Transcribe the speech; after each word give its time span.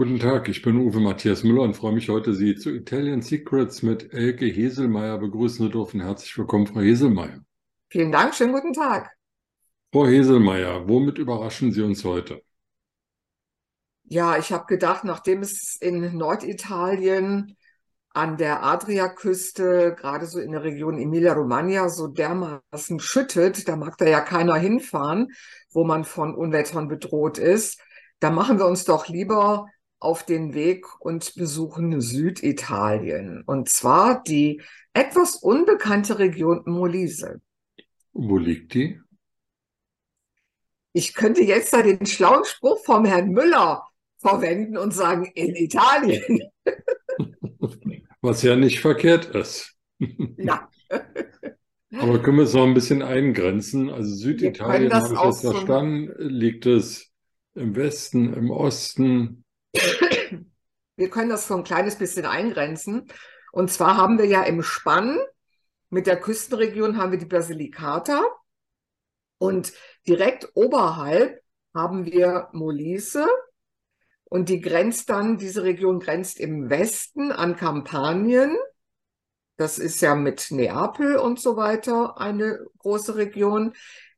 Guten 0.00 0.20
Tag, 0.20 0.48
ich 0.48 0.62
bin 0.62 0.76
Uwe 0.76 1.00
Matthias 1.00 1.42
Müller 1.42 1.62
und 1.62 1.74
freue 1.74 1.90
mich 1.90 2.08
heute, 2.08 2.32
Sie 2.32 2.54
zu 2.54 2.70
Italian 2.70 3.20
Secrets 3.20 3.82
mit 3.82 4.14
Elke 4.14 4.46
Heselmeier 4.46 5.18
begrüßen 5.18 5.66
zu 5.66 5.72
dürfen. 5.72 6.00
Herzlich 6.00 6.38
willkommen, 6.38 6.68
Frau 6.68 6.78
Heselmeier. 6.78 7.40
Vielen 7.90 8.12
Dank, 8.12 8.32
schönen 8.32 8.52
guten 8.52 8.72
Tag. 8.72 9.10
Frau 9.90 10.06
Heselmeier, 10.06 10.88
womit 10.88 11.18
überraschen 11.18 11.72
Sie 11.72 11.82
uns 11.82 12.04
heute? 12.04 12.44
Ja, 14.04 14.38
ich 14.38 14.52
habe 14.52 14.66
gedacht, 14.66 15.02
nachdem 15.02 15.40
es 15.40 15.74
in 15.80 16.16
Norditalien 16.16 17.56
an 18.10 18.36
der 18.36 18.62
Adriaküste, 18.62 19.96
gerade 19.98 20.26
so 20.26 20.38
in 20.38 20.52
der 20.52 20.62
Region 20.62 20.96
Emilia-Romagna, 20.96 21.88
so 21.88 22.06
dermaßen 22.06 23.00
schüttet, 23.00 23.66
da 23.66 23.74
mag 23.74 23.98
da 23.98 24.06
ja 24.06 24.20
keiner 24.20 24.54
hinfahren, 24.54 25.32
wo 25.72 25.82
man 25.82 26.04
von 26.04 26.36
Unwettern 26.36 26.86
bedroht 26.86 27.38
ist. 27.38 27.82
Da 28.20 28.30
machen 28.30 28.60
wir 28.60 28.66
uns 28.66 28.84
doch 28.84 29.08
lieber 29.08 29.66
auf 30.00 30.24
den 30.24 30.54
Weg 30.54 30.86
und 31.00 31.34
besuchen 31.34 32.00
Süditalien. 32.00 33.42
Und 33.46 33.68
zwar 33.68 34.22
die 34.22 34.62
etwas 34.92 35.36
unbekannte 35.36 36.18
Region 36.18 36.62
Molise. 36.66 37.40
Wo 38.12 38.38
liegt 38.38 38.74
die? 38.74 39.00
Ich 40.92 41.14
könnte 41.14 41.42
jetzt 41.42 41.72
da 41.72 41.82
den 41.82 42.06
schlauen 42.06 42.44
Spruch 42.44 42.84
vom 42.84 43.04
Herrn 43.04 43.30
Müller 43.30 43.84
verwenden 44.18 44.76
und 44.76 44.92
sagen, 44.92 45.30
in 45.34 45.54
Italien. 45.54 46.50
Was 48.20 48.42
ja 48.42 48.56
nicht 48.56 48.80
verkehrt 48.80 49.26
ist. 49.34 49.74
Ja. 50.36 50.68
Aber 51.90 52.20
können 52.22 52.36
wir 52.36 52.44
es 52.44 52.54
noch 52.54 52.66
ein 52.66 52.74
bisschen 52.74 53.02
eingrenzen? 53.02 53.90
Also 53.90 54.14
Süditalien, 54.14 54.92
habe 54.92 55.14
ich 55.14 55.20
jetzt 55.20 55.40
verstanden, 55.40 56.12
liegt 56.18 56.66
es 56.66 57.10
im 57.54 57.74
Westen, 57.74 58.34
im 58.34 58.50
Osten? 58.50 59.44
Wir 59.72 61.10
können 61.10 61.30
das 61.30 61.46
so 61.46 61.56
ein 61.56 61.64
kleines 61.64 61.96
bisschen 61.96 62.26
eingrenzen. 62.26 63.06
Und 63.52 63.70
zwar 63.70 63.96
haben 63.96 64.18
wir 64.18 64.26
ja 64.26 64.42
im 64.42 64.62
Spann 64.62 65.18
mit 65.90 66.06
der 66.06 66.20
Küstenregion 66.20 66.98
haben 66.98 67.12
wir 67.12 67.18
die 67.18 67.26
Basilicata 67.26 68.22
und 69.38 69.72
direkt 70.06 70.50
oberhalb 70.54 71.42
haben 71.74 72.04
wir 72.04 72.48
Molise 72.52 73.26
und 74.24 74.48
die 74.48 74.60
grenzt 74.60 75.08
dann, 75.08 75.38
diese 75.38 75.62
Region 75.62 76.00
grenzt 76.00 76.38
im 76.38 76.68
Westen 76.68 77.32
an 77.32 77.56
Kampanien. 77.56 78.56
Das 79.56 79.78
ist 79.78 80.00
ja 80.02 80.14
mit 80.14 80.50
Neapel 80.50 81.16
und 81.16 81.40
so 81.40 81.56
weiter 81.56 82.18
eine 82.18 82.66
große 82.78 83.16
Region. 83.16 83.72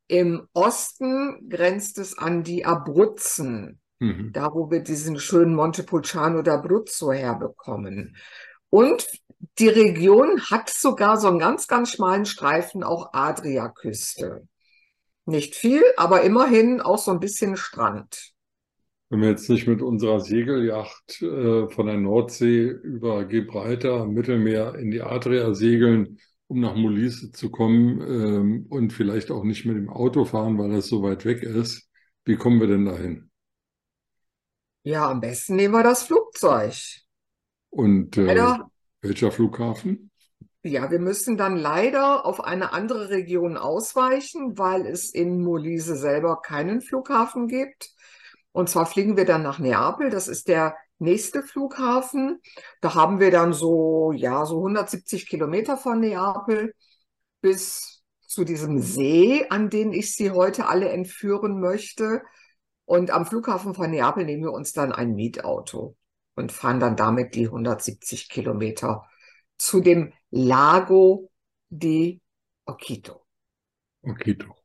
Im 0.09 0.49
Osten 0.53 1.49
grenzt 1.49 1.99
es 1.99 2.19
an 2.19 2.43
die 2.43 2.65
Abruzzen. 2.65 3.80
Mhm. 4.01 4.33
Da, 4.33 4.53
wo 4.53 4.71
wir 4.71 4.81
diesen 4.81 5.19
schönen 5.19 5.55
Montepulciano 5.55 6.41
d'Abruzzo 6.41 7.13
herbekommen. 7.13 8.17
Und 8.71 9.07
die 9.59 9.69
Region 9.69 10.41
hat 10.51 10.71
sogar 10.71 11.19
so 11.19 11.29
einen 11.29 11.39
ganz, 11.39 11.67
ganz 11.69 11.93
schmalen 11.93 12.25
Streifen 12.25 12.83
auch 12.83 13.13
Adriaküste. 13.13 14.47
Nicht 15.27 15.55
viel, 15.55 15.83
aber 15.97 16.23
immerhin 16.23 16.81
auch 16.81 16.99
so 16.99 17.11
ein 17.11 17.21
bisschen 17.21 17.57
Strand. 17.57 18.33
Wenn 19.11 19.21
wir 19.21 19.31
jetzt 19.31 19.51
nicht 19.51 19.67
mit 19.67 19.83
unserer 19.83 20.21
Segelyacht 20.21 21.21
äh, 21.21 21.69
von 21.69 21.87
der 21.87 21.97
Nordsee 21.97 22.69
über 22.69 23.25
Gibraltar, 23.25 24.07
Mittelmeer 24.07 24.77
in 24.77 24.91
die 24.91 25.03
Adria 25.03 25.53
segeln, 25.53 26.19
um 26.47 26.61
nach 26.61 26.75
Molise 26.75 27.33
zu 27.33 27.51
kommen 27.51 28.01
ähm, 28.01 28.67
und 28.69 28.93
vielleicht 28.93 29.31
auch 29.31 29.45
nicht 29.45 29.67
mit 29.67 29.77
dem 29.77 29.89
Auto 29.89 30.25
fahren, 30.25 30.59
weil 30.59 30.71
das 30.71 30.87
so 30.87 31.03
weit 31.03 31.25
weg 31.25 31.43
ist, 31.43 31.89
wie 32.25 32.37
kommen 32.37 32.61
wir 32.61 32.69
denn 32.69 32.85
dahin? 32.85 33.30
Ja, 34.83 35.11
am 35.11 35.21
besten 35.21 35.57
nehmen 35.57 35.75
wir 35.75 35.83
das 35.83 36.05
Flugzeug. 36.05 36.75
Und 37.71 38.17
äh, 38.17 38.25
leider, 38.25 38.71
welcher 39.03 39.31
Flughafen? 39.31 40.11
Ja, 40.63 40.91
wir 40.91 40.99
müssen 40.99 41.37
dann 41.37 41.57
leider 41.57 42.27
auf 42.27 42.45
eine 42.45 42.73
andere 42.73 43.09
Region 43.09 43.57
ausweichen, 43.57 44.59
weil 44.59 44.87
es 44.87 45.11
in 45.11 45.43
Molise 45.43 45.97
selber 45.97 46.41
keinen 46.43 46.83
Flughafen 46.83 47.49
gibt. 47.49 47.91
Und 48.53 48.69
zwar 48.69 48.87
fliegen 48.87 49.17
wir 49.17 49.25
dann 49.25 49.43
nach 49.43 49.59
Neapel. 49.59 50.11
Das 50.11 50.29
ist 50.29 50.49
der 50.49 50.77
nächste 50.99 51.43
Flughafen. 51.43 52.41
Da 52.81 52.95
haben 52.95 53.21
wir 53.21 53.31
dann 53.31 53.53
so, 53.53 54.13
ja, 54.13 54.45
so 54.45 54.59
170 54.59 55.29
Kilometer 55.29 55.77
von 55.77 56.01
Neapel 56.01 56.75
bis 57.41 58.03
zu 58.21 58.45
diesem 58.45 58.81
See, 58.81 59.47
an 59.49 59.71
den 59.71 59.93
ich 59.93 60.15
Sie 60.15 60.31
heute 60.31 60.67
alle 60.67 60.91
entführen 60.91 61.59
möchte. 61.61 62.23
Und 62.91 63.13
am 63.13 63.25
Flughafen 63.25 63.73
von 63.73 63.89
Neapel 63.93 64.25
nehmen 64.25 64.43
wir 64.43 64.51
uns 64.51 64.73
dann 64.73 64.91
ein 64.91 65.15
Mietauto 65.15 65.97
und 66.35 66.51
fahren 66.51 66.81
dann 66.81 66.97
damit 66.97 67.37
die 67.37 67.47
170 67.47 68.29
Kilometer 68.29 69.09
zu 69.57 69.81
dem 69.81 70.13
Lago 70.33 71.31
di 71.69 72.21
Oquito. 72.65 73.25
Oquito. 74.03 74.57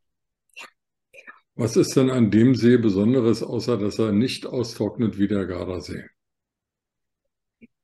Ja, 0.56 0.66
genau. 1.12 1.34
Was 1.54 1.76
ist 1.76 1.96
denn 1.96 2.10
an 2.10 2.32
dem 2.32 2.56
See 2.56 2.78
Besonderes, 2.78 3.44
außer 3.44 3.78
dass 3.78 4.00
er 4.00 4.12
nicht 4.12 4.48
austrocknet 4.48 5.20
wie 5.20 5.28
der 5.28 5.46
Gardasee? 5.46 6.06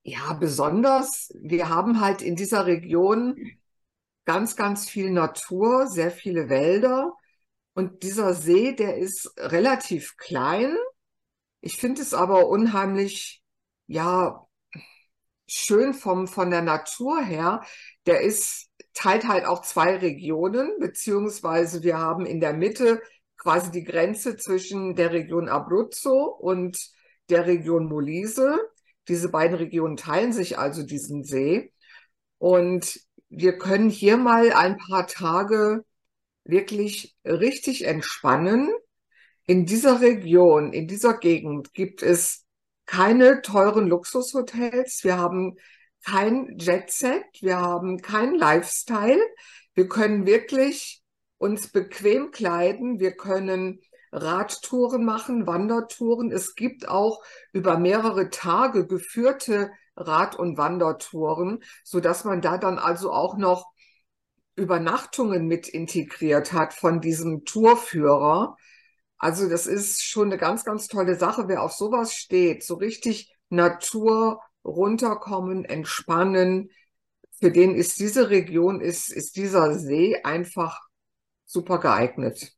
Ja, 0.01 0.34
besonders, 0.34 1.31
wir 1.40 1.69
haben 1.69 2.01
halt 2.01 2.24
in 2.24 2.35
dieser 2.35 2.66
Region 2.66 3.35
ganz, 4.25 4.56
ganz 4.56 4.90
viel 4.90 5.12
Natur, 5.12 5.85
sehr 5.85 6.09
viele 6.09 6.50
Wälder. 6.50 7.13
Und 7.73 8.03
dieser 8.03 8.33
See, 8.33 8.73
der 8.73 8.97
ist 8.97 9.33
relativ 9.37 10.17
klein. 10.17 10.75
Ich 11.61 11.77
finde 11.77 12.01
es 12.01 12.13
aber 12.13 12.47
unheimlich, 12.47 13.43
ja, 13.87 14.47
schön 15.47 15.93
vom, 15.93 16.27
von 16.27 16.49
der 16.49 16.61
Natur 16.61 17.21
her. 17.21 17.61
Der 18.05 18.21
ist, 18.21 18.69
teilt 18.93 19.27
halt 19.27 19.45
auch 19.45 19.61
zwei 19.61 19.97
Regionen, 19.97 20.71
beziehungsweise 20.79 21.83
wir 21.83 21.97
haben 21.97 22.25
in 22.25 22.39
der 22.39 22.53
Mitte 22.53 23.01
quasi 23.37 23.71
die 23.71 23.83
Grenze 23.83 24.38
zwischen 24.38 24.95
der 24.95 25.11
Region 25.11 25.49
Abruzzo 25.49 26.25
und 26.25 26.77
der 27.29 27.47
Region 27.47 27.85
Molise. 27.88 28.59
Diese 29.07 29.29
beiden 29.29 29.57
Regionen 29.57 29.97
teilen 29.97 30.31
sich 30.33 30.57
also 30.59 30.83
diesen 30.83 31.23
See. 31.23 31.73
Und 32.38 32.99
wir 33.29 33.57
können 33.57 33.89
hier 33.89 34.17
mal 34.17 34.51
ein 34.53 34.77
paar 34.77 35.07
Tage 35.07 35.83
wirklich 36.44 37.16
richtig 37.25 37.85
entspannen. 37.85 38.69
In 39.46 39.66
dieser 39.66 40.02
Region, 40.02 40.74
in 40.74 40.88
dieser 40.88 41.18
Gegend 41.18 41.74
gibt 41.74 42.03
es 42.03 42.46
keine 42.85 43.41
teuren 43.41 43.88
Luxushotels. 43.88 45.03
Wir 45.03 45.18
haben 45.18 45.56
kein 46.03 46.57
Jetset. 46.57 47.24
Wir 47.41 47.57
haben 47.57 48.01
kein 48.01 48.35
Lifestyle. 48.35 49.22
Wir 49.74 49.88
können 49.88 50.25
wirklich 50.25 51.01
uns 51.38 51.72
bequem 51.72 52.31
kleiden. 52.31 53.00
Wir 53.00 53.12
können 53.12 53.80
Radtouren 54.12 55.06
machen, 55.06 55.47
Wandertouren. 55.47 56.31
Es 56.31 56.56
gibt 56.56 56.88
auch 56.88 57.24
über 57.53 57.78
mehrere 57.78 58.30
Tage 58.30 58.85
geführte 58.85 59.72
Rad- 59.96 60.38
und 60.38 60.57
Wandertouren, 60.57 61.63
so 61.83 62.00
dass 62.00 62.25
man 62.25 62.42
da 62.42 62.57
dann 62.57 62.77
also 62.77 63.12
auch 63.12 63.38
noch 63.38 63.71
Übernachtungen 64.62 65.48
mit 65.48 65.68
integriert 65.68 66.54
hat 66.54 66.74
von 66.74 67.02
diesem 67.02 67.46
Tourführer. 67.46 68.56
Also 69.18 69.50
das 69.50 69.68
ist 69.68 70.04
schon 70.04 70.28
eine 70.28 70.38
ganz, 70.38 70.63
ganz 70.66 70.88
tolle 70.88 71.16
Sache, 71.16 71.48
wer 71.48 71.63
auf 71.63 71.74
sowas 71.74 72.16
steht, 72.16 72.63
so 72.63 72.75
richtig 72.75 73.36
Natur 73.50 74.42
runterkommen, 74.63 75.66
entspannen. 75.66 76.72
Für 77.40 77.52
den 77.52 77.75
ist 77.75 78.00
diese 78.00 78.30
Region, 78.30 78.81
ist, 78.81 79.12
ist 79.12 79.36
dieser 79.36 79.78
See 79.78 80.18
einfach 80.24 80.80
super 81.46 81.80
geeignet. 81.80 82.56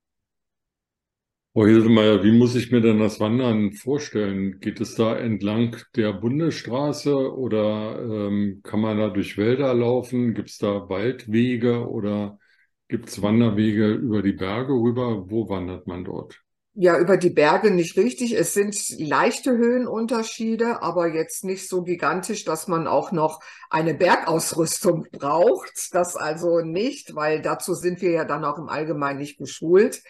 Frau 1.54 1.68
Hildemeyer, 1.68 2.24
wie 2.24 2.32
muss 2.32 2.56
ich 2.56 2.72
mir 2.72 2.82
denn 2.82 2.98
das 2.98 3.20
Wandern 3.20 3.74
vorstellen? 3.74 4.60
Geht 4.60 4.82
es 4.82 4.96
da 4.96 5.16
entlang 5.16 5.76
der 5.96 6.12
Bundesstraße 6.12 7.32
oder 7.32 8.00
ähm, 8.02 8.62
kann 8.64 8.82
man 8.82 8.98
da 8.98 9.10
durch 9.10 9.38
Wälder 9.38 9.72
laufen? 9.76 10.34
Gibt 10.34 10.50
es 10.50 10.58
da 10.58 10.90
Waldwege 10.90 11.88
oder 11.88 12.40
gibt 12.88 13.10
es 13.10 13.22
Wanderwege 13.22 13.94
über 13.94 14.24
die 14.24 14.34
Berge 14.34 14.74
rüber? 14.74 15.30
Wo 15.30 15.48
wandert 15.48 15.86
man 15.86 16.04
dort? 16.04 16.42
Ja, 16.74 16.98
über 16.98 17.18
die 17.18 17.30
Berge 17.30 17.70
nicht 17.70 17.98
richtig. 17.98 18.34
Es 18.34 18.56
sind 18.56 18.76
leichte 18.98 19.52
Höhenunterschiede, 19.56 20.82
aber 20.82 21.14
jetzt 21.14 21.44
nicht 21.44 21.70
so 21.70 21.84
gigantisch, 21.84 22.46
dass 22.46 22.68
man 22.68 22.88
auch 22.88 23.12
noch 23.12 23.42
eine 23.70 23.94
Bergausrüstung 23.94 25.06
braucht. 25.12 25.90
Das 25.92 26.16
also 26.16 26.62
nicht, 26.62 27.14
weil 27.14 27.44
dazu 27.44 27.76
sind 27.76 28.02
wir 28.02 28.10
ja 28.10 28.26
dann 28.26 28.44
auch 28.44 28.58
im 28.58 28.70
Allgemeinen 28.70 29.20
nicht 29.20 29.38
geschult. 29.38 30.02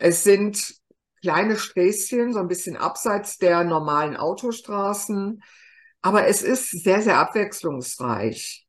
Es 0.00 0.24
sind 0.24 0.74
kleine 1.20 1.58
Sträßchen, 1.58 2.32
so 2.32 2.38
ein 2.38 2.48
bisschen 2.48 2.76
abseits 2.76 3.36
der 3.36 3.64
normalen 3.64 4.16
Autostraßen, 4.16 5.42
aber 6.00 6.26
es 6.26 6.42
ist 6.42 6.70
sehr, 6.70 7.02
sehr 7.02 7.18
abwechslungsreich. 7.18 8.66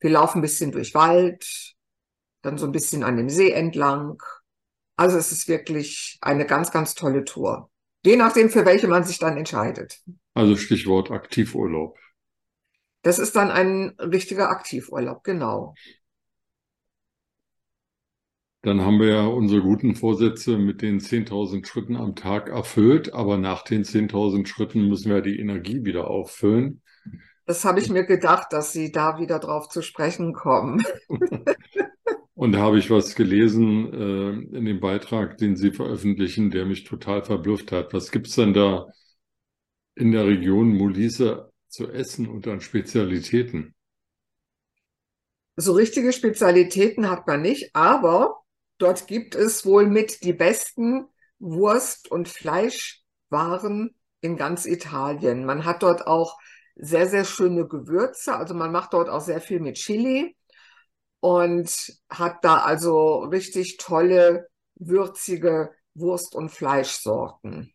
Wir 0.00 0.10
laufen 0.10 0.38
ein 0.38 0.42
bisschen 0.42 0.70
durch 0.70 0.94
Wald, 0.94 1.74
dann 2.42 2.58
so 2.58 2.66
ein 2.66 2.72
bisschen 2.72 3.04
an 3.04 3.16
dem 3.16 3.30
See 3.30 3.50
entlang. 3.50 4.22
Also 4.96 5.16
es 5.16 5.32
ist 5.32 5.48
wirklich 5.48 6.18
eine 6.20 6.44
ganz, 6.44 6.70
ganz 6.70 6.94
tolle 6.94 7.24
Tour. 7.24 7.70
Je 8.04 8.16
nachdem, 8.16 8.50
für 8.50 8.66
welche 8.66 8.88
man 8.88 9.04
sich 9.04 9.18
dann 9.18 9.38
entscheidet. 9.38 9.98
Also 10.34 10.58
Stichwort 10.58 11.10
Aktivurlaub. 11.10 11.98
Das 13.00 13.18
ist 13.18 13.34
dann 13.34 13.50
ein 13.50 13.96
richtiger 13.98 14.50
Aktivurlaub, 14.50 15.24
genau. 15.24 15.74
Dann 18.66 18.80
haben 18.80 18.98
wir 18.98 19.10
ja 19.10 19.26
unsere 19.26 19.62
guten 19.62 19.94
Vorsätze 19.94 20.58
mit 20.58 20.82
den 20.82 20.98
10.000 20.98 21.64
Schritten 21.64 21.94
am 21.94 22.16
Tag 22.16 22.48
erfüllt, 22.48 23.14
aber 23.14 23.38
nach 23.38 23.62
den 23.62 23.84
10.000 23.84 24.44
Schritten 24.48 24.88
müssen 24.88 25.08
wir 25.08 25.20
die 25.20 25.38
Energie 25.38 25.84
wieder 25.84 26.10
auffüllen. 26.10 26.82
Das 27.44 27.64
habe 27.64 27.78
ich 27.78 27.90
mir 27.90 28.02
gedacht, 28.02 28.48
dass 28.52 28.72
Sie 28.72 28.90
da 28.90 29.20
wieder 29.20 29.38
drauf 29.38 29.68
zu 29.68 29.82
sprechen 29.82 30.32
kommen. 30.32 30.84
Und 32.34 32.50
da 32.50 32.58
habe 32.58 32.80
ich 32.80 32.90
was 32.90 33.14
gelesen 33.14 33.92
äh, 33.92 34.56
in 34.56 34.64
dem 34.64 34.80
Beitrag, 34.80 35.38
den 35.38 35.54
Sie 35.54 35.70
veröffentlichen, 35.70 36.50
der 36.50 36.66
mich 36.66 36.82
total 36.82 37.22
verblüfft 37.22 37.70
hat. 37.70 37.94
Was 37.94 38.10
gibt 38.10 38.26
es 38.26 38.34
denn 38.34 38.52
da 38.52 38.88
in 39.94 40.10
der 40.10 40.26
Region 40.26 40.76
Molise 40.76 41.52
zu 41.68 41.88
essen 41.88 42.26
und 42.26 42.48
an 42.48 42.60
Spezialitäten? 42.60 43.76
So 45.54 45.74
richtige 45.74 46.12
Spezialitäten 46.12 47.08
hat 47.08 47.28
man 47.28 47.42
nicht, 47.42 47.70
aber 47.72 48.42
dort 48.78 49.06
gibt 49.06 49.34
es 49.34 49.64
wohl 49.64 49.86
mit 49.86 50.22
die 50.24 50.32
besten 50.32 51.06
Wurst- 51.38 52.10
und 52.10 52.28
Fleischwaren 52.28 53.94
in 54.20 54.36
ganz 54.36 54.66
Italien. 54.66 55.44
Man 55.44 55.64
hat 55.64 55.82
dort 55.82 56.06
auch 56.06 56.38
sehr, 56.76 57.06
sehr 57.06 57.24
schöne 57.24 57.66
Gewürze. 57.66 58.36
Also 58.36 58.54
man 58.54 58.72
macht 58.72 58.92
dort 58.92 59.08
auch 59.08 59.20
sehr 59.20 59.40
viel 59.40 59.60
mit 59.60 59.76
Chili 59.76 60.36
und 61.20 61.70
hat 62.10 62.44
da 62.44 62.58
also 62.58 63.20
richtig 63.20 63.78
tolle, 63.78 64.48
würzige 64.76 65.70
Wurst- 65.94 66.34
und 66.34 66.50
Fleischsorten. 66.50 67.72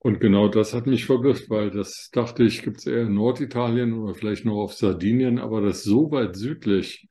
Und 0.00 0.20
genau 0.20 0.48
das 0.48 0.74
hat 0.74 0.86
mich 0.86 1.06
verblüfft, 1.06 1.50
weil 1.50 1.70
das 1.70 2.10
dachte 2.12 2.44
ich, 2.44 2.62
gibt 2.62 2.78
es 2.78 2.86
eher 2.86 3.02
in 3.02 3.14
Norditalien 3.14 3.92
oder 3.94 4.14
vielleicht 4.14 4.44
noch 4.44 4.62
auf 4.62 4.74
Sardinien, 4.74 5.38
aber 5.38 5.60
das 5.60 5.82
so 5.82 6.10
weit 6.12 6.36
südlich 6.36 7.08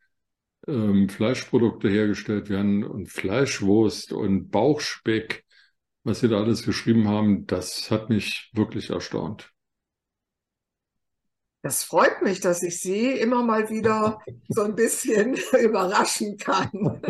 ähm, 0.67 1.09
Fleischprodukte 1.09 1.89
hergestellt 1.89 2.49
werden 2.49 2.83
und 2.83 3.07
Fleischwurst 3.07 4.13
und 4.13 4.49
Bauchspeck, 4.49 5.45
was 6.03 6.19
Sie 6.19 6.29
da 6.29 6.37
alles 6.37 6.63
geschrieben 6.63 7.07
haben, 7.07 7.47
das 7.47 7.89
hat 7.91 8.09
mich 8.09 8.49
wirklich 8.53 8.89
erstaunt. 8.89 9.51
Das 11.63 11.83
freut 11.83 12.21
mich, 12.21 12.39
dass 12.39 12.63
ich 12.63 12.79
Sie 12.79 13.11
immer 13.11 13.43
mal 13.43 13.69
wieder 13.69 14.19
so 14.47 14.61
ein 14.61 14.75
bisschen 14.75 15.35
überraschen 15.59 16.37
kann. 16.37 16.69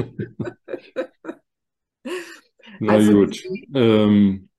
Na 2.79 2.93
also, 2.93 3.11
gut. 3.13 3.43
Ähm, 3.73 4.49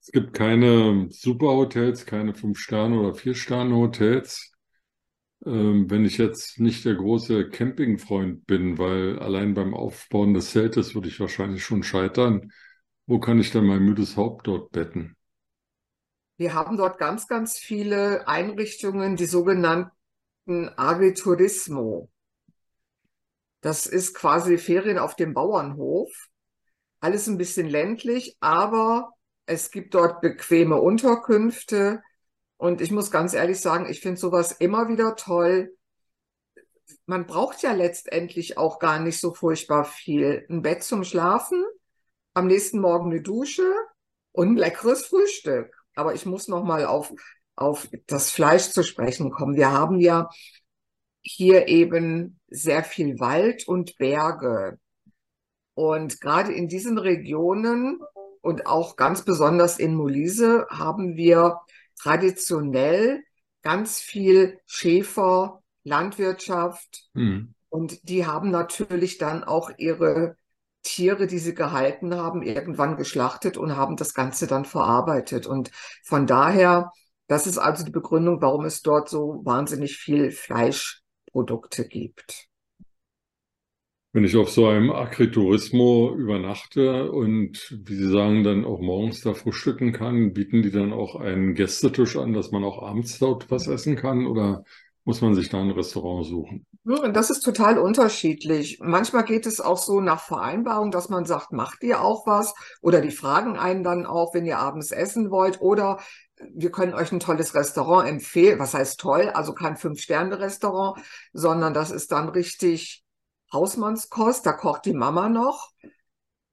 es 0.00 0.12
gibt 0.12 0.32
keine 0.32 1.08
Superhotels, 1.10 2.06
keine 2.06 2.34
Fünf-Sterne- 2.34 2.98
oder 2.98 3.14
Vier-Sterne-Hotels. 3.14 4.52
Ähm, 5.46 5.88
wenn 5.90 6.04
ich 6.04 6.18
jetzt 6.18 6.58
nicht 6.60 6.84
der 6.84 6.94
große 6.94 7.48
Campingfreund 7.50 8.46
bin, 8.46 8.78
weil 8.78 9.18
allein 9.18 9.54
beim 9.54 9.74
Aufbauen 9.74 10.34
des 10.34 10.50
Zeltes 10.50 10.94
würde 10.94 11.08
ich 11.08 11.20
wahrscheinlich 11.20 11.64
schon 11.64 11.82
scheitern, 11.82 12.52
wo 13.06 13.20
kann 13.20 13.38
ich 13.38 13.50
dann 13.52 13.66
mein 13.66 13.82
müdes 13.82 14.16
Haupt 14.16 14.46
dort 14.46 14.70
betten? 14.72 15.16
Wir 16.36 16.54
haben 16.54 16.76
dort 16.76 16.98
ganz, 16.98 17.26
ganz 17.26 17.58
viele 17.58 18.26
Einrichtungen, 18.28 19.16
die 19.16 19.26
sogenannten 19.26 19.90
Agriturismo. 20.76 22.10
Das 23.60 23.86
ist 23.86 24.14
quasi 24.14 24.58
Ferien 24.58 24.98
auf 24.98 25.16
dem 25.16 25.34
Bauernhof. 25.34 26.10
Alles 27.00 27.26
ein 27.28 27.38
bisschen 27.38 27.68
ländlich, 27.68 28.36
aber 28.40 29.12
es 29.46 29.70
gibt 29.70 29.94
dort 29.94 30.20
bequeme 30.20 30.80
Unterkünfte. 30.80 32.02
Und 32.58 32.80
ich 32.80 32.90
muss 32.90 33.10
ganz 33.10 33.34
ehrlich 33.34 33.60
sagen, 33.60 33.86
ich 33.88 34.00
finde 34.00 34.20
sowas 34.20 34.52
immer 34.52 34.88
wieder 34.88 35.14
toll. 35.16 35.74
Man 37.06 37.26
braucht 37.26 37.62
ja 37.62 37.72
letztendlich 37.72 38.58
auch 38.58 38.80
gar 38.80 38.98
nicht 38.98 39.20
so 39.20 39.32
furchtbar 39.32 39.84
viel. 39.84 40.44
Ein 40.50 40.62
Bett 40.62 40.82
zum 40.82 41.04
Schlafen, 41.04 41.64
am 42.34 42.48
nächsten 42.48 42.80
Morgen 42.80 43.12
eine 43.12 43.22
Dusche 43.22 43.72
und 44.32 44.48
ein 44.48 44.56
leckeres 44.56 45.06
Frühstück. 45.06 45.72
Aber 45.94 46.14
ich 46.14 46.26
muss 46.26 46.48
noch 46.48 46.64
mal 46.64 46.84
auf, 46.84 47.12
auf 47.54 47.88
das 48.06 48.30
Fleisch 48.30 48.70
zu 48.70 48.82
sprechen 48.82 49.30
kommen. 49.30 49.56
Wir 49.56 49.70
haben 49.70 50.00
ja 50.00 50.28
hier 51.22 51.68
eben 51.68 52.40
sehr 52.48 52.82
viel 52.82 53.20
Wald 53.20 53.68
und 53.68 53.96
Berge. 53.98 54.78
Und 55.74 56.20
gerade 56.20 56.52
in 56.52 56.66
diesen 56.66 56.98
Regionen 56.98 58.00
und 58.40 58.66
auch 58.66 58.96
ganz 58.96 59.24
besonders 59.24 59.78
in 59.78 59.94
Molise 59.94 60.66
haben 60.70 61.16
wir 61.16 61.60
traditionell 62.00 63.22
ganz 63.62 64.00
viel 64.00 64.58
Schäfer, 64.66 65.62
Landwirtschaft 65.84 67.08
mhm. 67.14 67.54
und 67.68 68.08
die 68.08 68.26
haben 68.26 68.50
natürlich 68.50 69.18
dann 69.18 69.44
auch 69.44 69.70
ihre 69.78 70.36
Tiere, 70.82 71.26
die 71.26 71.38
sie 71.38 71.54
gehalten 71.54 72.14
haben, 72.14 72.42
irgendwann 72.42 72.96
geschlachtet 72.96 73.56
und 73.56 73.76
haben 73.76 73.96
das 73.96 74.14
Ganze 74.14 74.46
dann 74.46 74.64
verarbeitet. 74.64 75.46
Und 75.46 75.70
von 76.04 76.26
daher, 76.26 76.92
das 77.26 77.46
ist 77.46 77.58
also 77.58 77.84
die 77.84 77.90
Begründung, 77.90 78.40
warum 78.40 78.64
es 78.64 78.82
dort 78.82 79.08
so 79.08 79.40
wahnsinnig 79.44 79.96
viel 79.96 80.30
Fleischprodukte 80.30 81.86
gibt. 81.86 82.48
Wenn 84.18 84.24
ich 84.24 84.36
auf 84.36 84.50
so 84.50 84.66
einem 84.66 84.90
Agriturismo 84.90 86.12
übernachte 86.12 87.12
und, 87.12 87.72
wie 87.86 87.94
Sie 87.94 88.10
sagen, 88.10 88.42
dann 88.42 88.64
auch 88.64 88.80
morgens 88.80 89.20
da 89.20 89.32
frühstücken 89.32 89.92
kann, 89.92 90.32
bieten 90.32 90.60
die 90.60 90.72
dann 90.72 90.92
auch 90.92 91.14
einen 91.14 91.54
Gästetisch 91.54 92.16
an, 92.16 92.32
dass 92.32 92.50
man 92.50 92.64
auch 92.64 92.82
abends 92.82 93.20
dort 93.20 93.48
was 93.48 93.68
essen 93.68 93.94
kann 93.94 94.26
oder 94.26 94.64
muss 95.04 95.20
man 95.20 95.36
sich 95.36 95.50
da 95.50 95.60
ein 95.60 95.70
Restaurant 95.70 96.26
suchen? 96.26 96.66
Das 97.12 97.30
ist 97.30 97.42
total 97.42 97.78
unterschiedlich. 97.78 98.80
Manchmal 98.82 99.22
geht 99.22 99.46
es 99.46 99.60
auch 99.60 99.78
so 99.78 100.00
nach 100.00 100.20
Vereinbarung, 100.20 100.90
dass 100.90 101.08
man 101.08 101.24
sagt, 101.24 101.52
macht 101.52 101.84
ihr 101.84 102.02
auch 102.02 102.26
was? 102.26 102.54
Oder 102.82 103.00
die 103.00 103.12
fragen 103.12 103.56
einen 103.56 103.84
dann 103.84 104.04
auch, 104.04 104.34
wenn 104.34 104.46
ihr 104.46 104.58
abends 104.58 104.90
essen 104.90 105.30
wollt. 105.30 105.60
Oder 105.60 106.00
wir 106.52 106.72
können 106.72 106.94
euch 106.94 107.12
ein 107.12 107.20
tolles 107.20 107.54
Restaurant 107.54 108.08
empfehlen. 108.08 108.58
Was 108.58 108.74
heißt 108.74 108.98
toll? 108.98 109.30
Also 109.32 109.52
kein 109.52 109.76
Fünf-Sterne-Restaurant, 109.76 110.98
sondern 111.32 111.72
das 111.72 111.92
ist 111.92 112.10
dann 112.10 112.28
richtig 112.28 113.04
Hausmannskost, 113.52 114.44
da 114.44 114.52
kocht 114.52 114.84
die 114.84 114.92
Mama 114.92 115.28
noch. 115.28 115.70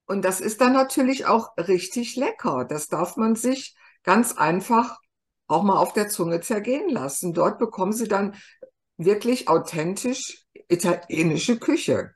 Und 0.08 0.24
das 0.24 0.40
ist 0.40 0.62
dann 0.62 0.74
natürlich 0.74 1.26
auch 1.26 1.58
richtig 1.58 2.16
lecker. 2.16 2.66
Das 2.66 2.88
darf 2.88 3.18
man 3.18 3.36
sich 3.36 3.76
ganz 4.04 4.38
einfach 4.38 5.00
auch 5.48 5.64
mal 5.64 5.78
auf 5.78 5.94
der 5.94 6.10
Zunge 6.10 6.42
zergehen 6.42 6.90
lassen. 6.90 7.34
Dort 7.34 7.60
bekommen 7.60 7.94
Sie 7.94 8.08
dann 8.08 8.36
wirklich 8.98 9.48
authentisch 9.48 10.46
italienische 10.68 11.58
Küche. 11.60 12.12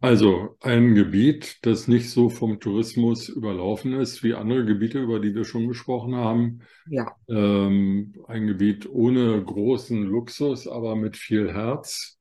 Also 0.00 0.56
ein 0.58 0.96
Gebiet, 0.96 1.58
das 1.62 1.86
nicht 1.86 2.10
so 2.10 2.28
vom 2.28 2.58
Tourismus 2.58 3.28
überlaufen 3.28 3.92
ist 3.92 4.24
wie 4.24 4.34
andere 4.34 4.64
Gebiete, 4.64 4.98
über 4.98 5.20
die 5.20 5.32
wir 5.32 5.44
schon 5.44 5.68
gesprochen 5.68 6.16
haben. 6.16 6.62
Ja. 6.88 7.14
Ähm, 7.28 8.12
ein 8.26 8.48
Gebiet 8.48 8.88
ohne 8.90 9.40
großen 9.44 10.02
Luxus, 10.02 10.66
aber 10.66 10.96
mit 10.96 11.16
viel 11.16 11.52
Herz 11.52 12.18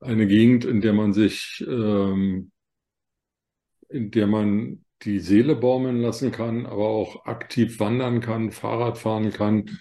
eine 0.00 0.26
Gegend, 0.26 0.64
in 0.64 0.80
der 0.80 0.92
man 0.92 1.12
sich, 1.12 1.64
ähm, 1.66 2.50
in 3.88 4.10
der 4.10 4.26
man 4.26 4.84
die 5.02 5.20
Seele 5.20 5.54
baumeln 5.54 6.00
lassen 6.00 6.32
kann, 6.32 6.66
aber 6.66 6.88
auch 6.88 7.24
aktiv 7.26 7.78
wandern 7.78 8.20
kann, 8.20 8.50
Fahrrad 8.50 8.98
fahren 8.98 9.32
kann, 9.32 9.78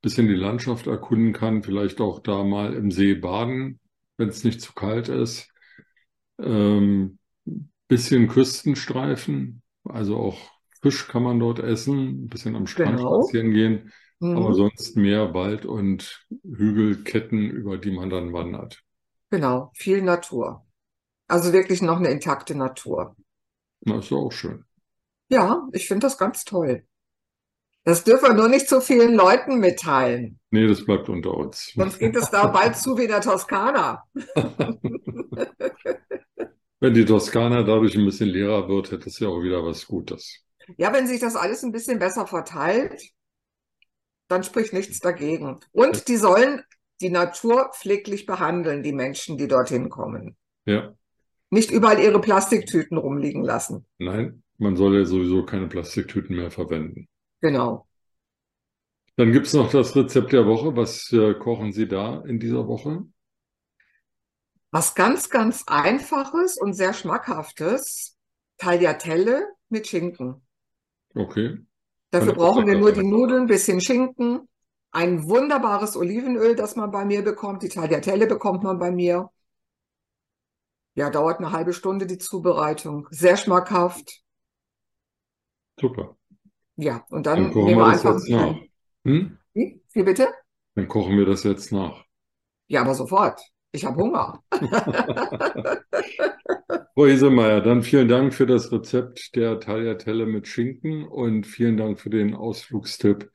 bisschen 0.00 0.28
die 0.28 0.34
Landschaft 0.34 0.86
erkunden 0.86 1.32
kann, 1.32 1.62
vielleicht 1.62 2.00
auch 2.00 2.20
da 2.20 2.44
mal 2.44 2.74
im 2.74 2.90
See 2.90 3.14
baden, 3.14 3.80
wenn 4.16 4.28
es 4.28 4.44
nicht 4.44 4.60
zu 4.60 4.72
kalt 4.72 5.08
ist. 5.08 5.48
Ähm, 6.38 7.18
bisschen 7.88 8.28
Küstenstreifen, 8.28 9.62
also 9.84 10.16
auch 10.16 10.38
Fisch 10.80 11.08
kann 11.08 11.22
man 11.22 11.38
dort 11.38 11.58
essen, 11.58 12.24
ein 12.24 12.26
bisschen 12.28 12.56
am 12.56 12.66
Strand 12.66 12.96
genau. 12.96 13.22
spazieren 13.22 13.52
gehen, 13.52 13.92
mhm. 14.20 14.36
aber 14.36 14.54
sonst 14.54 14.96
mehr 14.96 15.34
Wald 15.34 15.66
und 15.66 16.26
Hügelketten, 16.42 17.50
über 17.50 17.76
die 17.76 17.90
man 17.90 18.08
dann 18.08 18.32
wandert. 18.32 18.82
Genau, 19.30 19.70
viel 19.74 20.02
Natur. 20.02 20.66
Also 21.28 21.52
wirklich 21.52 21.80
noch 21.82 21.98
eine 21.98 22.10
intakte 22.10 22.56
Natur. 22.56 23.16
Na, 23.82 23.98
ist 23.98 24.12
auch 24.12 24.32
schön. 24.32 24.64
Ja, 25.28 25.68
ich 25.72 25.86
finde 25.86 26.06
das 26.06 26.18
ganz 26.18 26.44
toll. 26.44 26.84
Das 27.84 28.04
dürfen 28.04 28.24
wir 28.24 28.34
nur 28.34 28.48
nicht 28.48 28.68
zu 28.68 28.80
vielen 28.80 29.14
Leuten 29.14 29.58
mitteilen. 29.58 30.38
Nee, 30.50 30.66
das 30.66 30.84
bleibt 30.84 31.08
unter 31.08 31.32
uns. 31.34 31.72
Sonst 31.74 31.98
geht 31.98 32.16
es 32.16 32.28
da 32.30 32.48
bald 32.48 32.76
zu 32.76 32.98
wie 32.98 33.06
der 33.06 33.20
Toskana. 33.22 34.04
wenn 36.80 36.94
die 36.94 37.04
Toskana 37.04 37.62
dadurch 37.62 37.96
ein 37.96 38.04
bisschen 38.04 38.28
leerer 38.28 38.68
wird, 38.68 38.90
hätte 38.90 39.08
es 39.08 39.18
ja 39.20 39.28
auch 39.28 39.42
wieder 39.42 39.64
was 39.64 39.86
Gutes. 39.86 40.44
Ja, 40.76 40.92
wenn 40.92 41.06
sich 41.06 41.20
das 41.20 41.36
alles 41.36 41.62
ein 41.62 41.72
bisschen 41.72 41.98
besser 41.98 42.26
verteilt, 42.26 43.02
dann 44.28 44.42
spricht 44.44 44.72
nichts 44.72 44.98
dagegen. 44.98 45.60
Und 45.72 46.08
die 46.08 46.16
sollen 46.16 46.62
die 47.00 47.10
Natur 47.10 47.70
pfleglich 47.74 48.26
behandeln, 48.26 48.82
die 48.82 48.92
Menschen, 48.92 49.38
die 49.38 49.48
dorthin 49.48 49.88
kommen. 49.88 50.36
Ja. 50.66 50.94
Nicht 51.50 51.70
überall 51.70 52.00
ihre 52.00 52.20
Plastiktüten 52.20 52.96
rumliegen 52.96 53.42
lassen. 53.42 53.86
Nein, 53.98 54.42
man 54.58 54.76
soll 54.76 54.98
ja 54.98 55.04
sowieso 55.04 55.44
keine 55.44 55.66
Plastiktüten 55.66 56.36
mehr 56.36 56.50
verwenden. 56.50 57.08
Genau. 57.40 57.86
Dann 59.16 59.32
gibt 59.32 59.46
es 59.46 59.54
noch 59.54 59.70
das 59.70 59.96
Rezept 59.96 60.32
der 60.32 60.46
Woche. 60.46 60.76
Was 60.76 61.12
äh, 61.12 61.34
kochen 61.34 61.72
Sie 61.72 61.88
da 61.88 62.22
in 62.22 62.38
dieser 62.38 62.66
Woche? 62.68 63.04
Was 64.70 64.94
ganz, 64.94 65.28
ganz 65.28 65.64
Einfaches 65.66 66.56
und 66.56 66.74
sehr 66.74 66.94
Schmackhaftes. 66.94 68.16
Tagliatelle 68.58 69.48
mit 69.70 69.88
Schinken. 69.88 70.42
Okay. 71.14 71.58
Dafür 72.10 72.34
brauchen 72.34 72.66
wir 72.66 72.78
nur 72.78 72.92
die 72.92 73.02
Nudeln, 73.02 73.46
bisschen 73.46 73.80
Schinken, 73.80 74.48
ein 74.92 75.28
wunderbares 75.28 75.96
Olivenöl, 75.96 76.56
das 76.56 76.76
man 76.76 76.90
bei 76.90 77.04
mir 77.04 77.22
bekommt. 77.22 77.62
Die 77.62 77.68
Tagliatelle 77.68 78.26
bekommt 78.26 78.62
man 78.62 78.78
bei 78.78 78.90
mir. 78.90 79.30
Ja, 80.94 81.10
dauert 81.10 81.38
eine 81.38 81.52
halbe 81.52 81.72
Stunde 81.72 82.06
die 82.06 82.18
Zubereitung. 82.18 83.06
Sehr 83.10 83.36
schmackhaft. 83.36 84.22
Super. 85.78 86.16
Ja, 86.76 87.04
und 87.10 87.26
Dann 87.26 87.44
dann 87.44 87.52
kochen 87.52 87.66
nehmen 87.66 87.80
wir 87.80 87.92
das 87.92 88.04
einfach 88.04 88.20
jetzt 88.20 88.30
nach. 88.30 88.56
Hm? 89.04 89.38
Wie? 89.54 89.82
Wie 89.92 90.02
bitte? 90.02 90.28
Dann 90.74 90.88
kochen 90.88 91.16
wir 91.16 91.26
das 91.26 91.44
jetzt 91.44 91.72
nach. 91.72 92.04
Ja, 92.66 92.82
aber 92.82 92.94
sofort. 92.94 93.40
Ich 93.72 93.84
habe 93.84 94.02
Hunger. 94.02 94.42
Frau 96.94 97.06
Isemeyer, 97.06 97.60
dann 97.60 97.82
vielen 97.82 98.08
Dank 98.08 98.34
für 98.34 98.46
das 98.46 98.70
Rezept 98.72 99.34
der 99.34 99.60
Tagliatelle 99.60 100.26
mit 100.26 100.48
Schinken 100.48 101.04
und 101.04 101.46
vielen 101.46 101.76
Dank 101.76 102.00
für 102.00 102.10
den 102.10 102.34
Ausflugstipp 102.34 103.30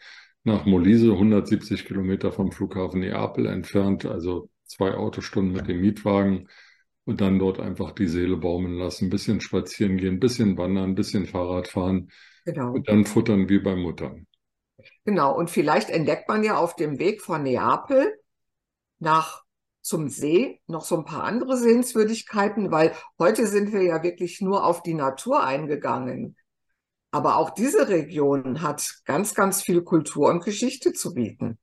nach 0.46 0.66
Molise, 0.66 1.12
170 1.12 1.86
Kilometer 1.86 2.32
vom 2.32 2.52
Flughafen 2.52 3.02
Neapel 3.02 3.48
entfernt, 3.48 4.06
also 4.06 4.50
zwei 4.66 4.96
Autostunden 4.96 5.54
mit 5.54 5.68
dem 5.68 5.82
Mietwagen 5.82 6.48
und 7.06 7.22
dann 7.22 7.40
dort 7.40 7.60
einfach 7.60 7.92
die 7.92 8.08
Seele 8.08 8.38
baumeln 8.38 8.78
lassen, 8.78 9.06
ein 9.06 9.10
bisschen 9.10 9.42
spazieren 9.42 9.98
gehen, 9.98 10.16
ein 10.16 10.20
bisschen 10.20 10.58
wandern, 10.58 10.92
ein 10.92 10.96
bisschen 10.96 11.26
Fahrrad 11.26 11.68
fahren 11.68 12.12
Genau. 12.46 12.74
und 12.74 12.88
dann 12.88 13.06
futtern 13.06 13.50
wie 13.50 13.60
bei 13.60 13.76
Muttern. 13.76 14.28
Genau. 15.04 15.36
Und 15.36 15.50
vielleicht 15.50 15.90
entdeckt 15.90 16.28
man 16.28 16.44
ja 16.44 16.58
auf 16.58 16.76
dem 16.76 17.00
Weg 17.00 17.22
von 17.22 17.44
Neapel 17.44 18.14
nach 19.00 19.44
zum 19.82 20.10
See 20.10 20.62
noch 20.68 20.84
so 20.84 20.98
ein 20.98 21.06
paar 21.06 21.24
andere 21.24 21.58
Sehenswürdigkeiten, 21.58 22.72
weil 22.72 22.94
heute 23.20 23.48
sind 23.48 23.72
wir 23.72 23.84
ja 23.84 24.02
wirklich 24.04 24.42
nur 24.42 24.66
auf 24.66 24.82
die 24.82 24.96
Natur 24.96 25.44
eingegangen. 25.44 26.36
Aber 27.16 27.38
auch 27.38 27.52
diese 27.52 27.88
Region 27.88 28.62
hat 28.62 28.88
ganz, 29.06 29.34
ganz 29.34 29.62
viel 29.62 29.84
Kultur 29.84 30.30
und 30.30 30.44
Geschichte 30.44 30.92
zu 30.94 31.14
bieten. 31.14 31.58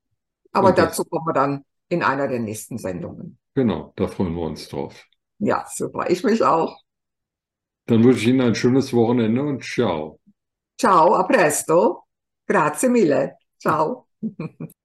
Aber 0.53 0.73
das- 0.73 0.87
dazu 0.87 1.05
kommen 1.05 1.27
wir 1.27 1.35
dann 1.35 1.65
in 1.89 2.03
einer 2.03 2.29
der 2.29 2.41
nächsten 2.41 2.79
Sendungen. 2.79 3.39
Genau, 3.55 3.93
da 3.97 4.09
freuen 4.09 4.35
wir 4.35 4.43
uns 4.43 4.69
drauf. 4.69 5.07
Ja, 5.39 5.67
super. 5.69 6.11
Ich 6.11 6.25
mich 6.25 6.43
auch. 6.43 6.79
Dann 7.87 8.03
wünsche 8.03 8.23
ich 8.23 8.27
Ihnen 8.27 8.41
ein 8.41 8.55
schönes 8.57 8.93
Wochenende 8.93 9.41
und 9.43 9.63
ciao. 9.63 10.19
Ciao, 10.79 11.15
a 11.15 11.23
presto. 11.25 12.05
Grazie 12.47 12.89
mille. 12.89 13.37
Ciao. 13.59 14.07